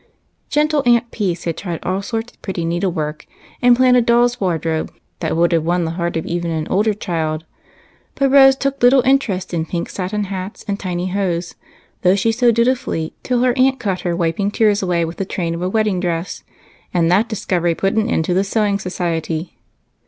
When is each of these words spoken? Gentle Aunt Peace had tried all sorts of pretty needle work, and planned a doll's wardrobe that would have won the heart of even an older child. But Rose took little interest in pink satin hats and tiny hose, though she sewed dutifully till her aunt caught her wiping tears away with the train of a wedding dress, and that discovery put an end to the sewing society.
Gentle 0.49 0.81
Aunt 0.87 1.11
Peace 1.11 1.43
had 1.43 1.57
tried 1.57 1.79
all 1.83 2.01
sorts 2.01 2.33
of 2.33 2.41
pretty 2.41 2.65
needle 2.65 2.91
work, 2.91 3.27
and 3.61 3.75
planned 3.75 3.95
a 3.97 4.01
doll's 4.01 4.41
wardrobe 4.41 4.91
that 5.19 5.37
would 5.37 5.51
have 5.51 5.61
won 5.63 5.85
the 5.85 5.91
heart 5.91 6.17
of 6.17 6.25
even 6.25 6.49
an 6.49 6.67
older 6.69 6.95
child. 6.95 7.45
But 8.15 8.31
Rose 8.31 8.55
took 8.55 8.81
little 8.81 9.03
interest 9.03 9.53
in 9.53 9.63
pink 9.67 9.89
satin 9.91 10.23
hats 10.23 10.65
and 10.67 10.79
tiny 10.79 11.09
hose, 11.09 11.53
though 12.01 12.15
she 12.15 12.31
sewed 12.31 12.55
dutifully 12.55 13.13
till 13.21 13.41
her 13.43 13.55
aunt 13.55 13.79
caught 13.79 14.01
her 14.01 14.15
wiping 14.15 14.49
tears 14.49 14.81
away 14.81 15.05
with 15.05 15.17
the 15.17 15.23
train 15.23 15.53
of 15.53 15.61
a 15.61 15.69
wedding 15.69 15.99
dress, 15.99 16.43
and 16.91 17.11
that 17.11 17.29
discovery 17.29 17.75
put 17.75 17.93
an 17.93 18.09
end 18.09 18.25
to 18.25 18.33
the 18.33 18.43
sewing 18.43 18.79
society. 18.79 19.55